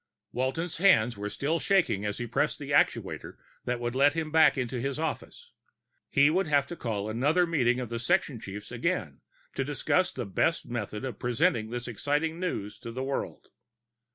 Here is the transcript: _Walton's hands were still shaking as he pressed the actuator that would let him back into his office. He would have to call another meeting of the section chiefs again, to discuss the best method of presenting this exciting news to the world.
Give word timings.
_Walton's 0.31 0.77
hands 0.77 1.15
were 1.15 1.29
still 1.29 1.59
shaking 1.59 2.05
as 2.05 2.17
he 2.17 2.25
pressed 2.25 2.57
the 2.57 2.71
actuator 2.71 3.35
that 3.65 3.79
would 3.79 3.93
let 3.93 4.15
him 4.15 4.31
back 4.31 4.57
into 4.57 4.81
his 4.81 4.97
office. 4.97 5.51
He 6.09 6.31
would 6.31 6.47
have 6.47 6.65
to 6.65 6.75
call 6.75 7.07
another 7.07 7.45
meeting 7.45 7.79
of 7.79 7.89
the 7.89 7.99
section 7.99 8.39
chiefs 8.39 8.71
again, 8.71 9.21
to 9.53 9.63
discuss 9.63 10.11
the 10.11 10.25
best 10.25 10.65
method 10.67 11.05
of 11.05 11.19
presenting 11.19 11.69
this 11.69 11.87
exciting 11.87 12.39
news 12.39 12.79
to 12.79 12.91
the 12.91 13.03
world. 13.03 13.49